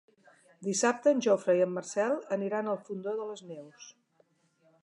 Dissabte 0.67 1.13
en 1.15 1.19
Jofre 1.25 1.55
i 1.59 1.61
en 1.65 1.71
Marcel 1.75 2.15
aniran 2.39 2.73
al 2.73 2.83
Fondó 2.89 3.17
de 3.21 3.29
les 3.33 3.45
Neus. 3.53 3.93